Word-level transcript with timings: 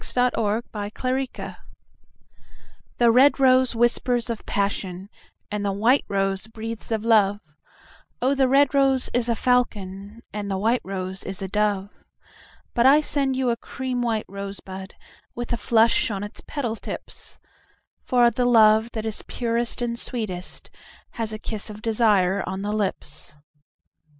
A 0.01 0.31
White 0.35 1.03
Rose 1.03 1.55
THE 2.97 3.11
red 3.11 3.39
rose 3.39 3.75
whispers 3.75 4.31
of 4.31 4.43
passion, 4.47 5.09
And 5.51 5.63
the 5.63 5.71
white 5.71 6.05
rose 6.07 6.47
breathes 6.47 6.91
of 6.91 7.05
love; 7.05 7.39
O 8.19 8.33
the 8.33 8.47
red 8.47 8.73
rose 8.73 9.11
is 9.13 9.29
a 9.29 9.35
falcon, 9.35 10.23
And 10.33 10.49
the 10.49 10.57
white 10.57 10.81
rose 10.83 11.21
is 11.23 11.43
a 11.43 11.47
dove. 11.47 11.89
But 12.73 12.87
I 12.87 12.99
send 13.01 13.35
you 13.35 13.51
a 13.51 13.55
cream 13.55 14.01
white 14.01 14.25
rosebud 14.27 14.93
5 14.93 14.99
With 15.35 15.53
a 15.53 15.57
flush 15.57 16.09
on 16.09 16.23
its 16.23 16.41
petal 16.47 16.75
tips; 16.75 17.37
For 18.03 18.31
the 18.31 18.45
love 18.47 18.89
that 18.93 19.05
is 19.05 19.21
purest 19.27 19.83
and 19.83 19.99
sweetest 19.99 20.71
Has 21.11 21.31
a 21.31 21.37
kiss 21.37 21.69
of 21.69 21.83
desire 21.83 22.43
on 22.49 22.63
the 22.63 22.71
lips. 22.73 23.35